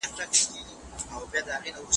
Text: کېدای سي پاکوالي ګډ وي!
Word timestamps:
کېدای 0.03 0.41
سي 0.47 0.59
پاکوالي 1.07 1.55
ګډ 1.63 1.75
وي! 1.79 1.87